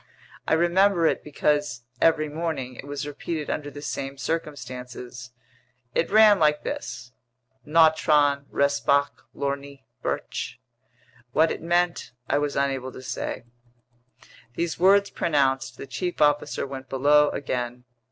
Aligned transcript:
I 0.47 0.53
remember 0.55 1.05
it 1.05 1.23
because, 1.23 1.83
every 2.01 2.27
morning, 2.27 2.73
it 2.75 2.87
was 2.87 3.05
repeated 3.05 3.51
under 3.51 3.69
the 3.69 3.83
same 3.83 4.17
circumstances. 4.17 5.31
It 5.93 6.09
ran 6.09 6.39
like 6.39 6.63
this: 6.63 7.11
"Nautron 7.67 8.45
respoc 8.51 9.27
lorni 9.35 9.83
virch." 10.03 10.55
What 11.33 11.51
it 11.51 11.61
meant 11.61 12.13
I 12.27 12.39
was 12.39 12.55
unable 12.55 12.91
to 12.93 13.03
say. 13.03 13.43
These 14.55 14.79
words 14.79 15.11
pronounced, 15.11 15.77
the 15.77 15.85
chief 15.85 16.19
officer 16.19 16.65
went 16.65 16.89
below 16.89 17.29
again. 17.29 17.83